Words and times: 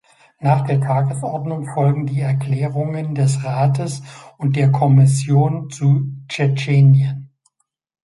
Nach 0.39 0.61
der 0.65 0.81
Tagesordnung 0.81 1.67
folgen 1.75 2.07
die 2.07 2.21
Erklärungen 2.21 3.13
des 3.13 3.43
Rates 3.43 4.01
und 4.39 4.55
der 4.55 4.71
Kommission 4.71 5.69
zu 5.69 6.09
Tschetschenien. 6.27 7.29